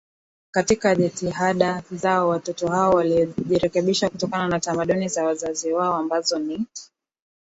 Katika 0.51 0.95
jitihada 0.95 1.83
zao 1.91 2.27
watoto 2.29 2.67
hao 2.67 2.91
walijirekebisha 2.93 4.09
kutokana 4.09 4.47
na 4.47 4.59
tamaduni 4.59 5.07
za 5.07 5.25
wazazi 5.25 5.73
wao 5.73 5.95
ambazo 5.95 6.39
ni 6.39 6.65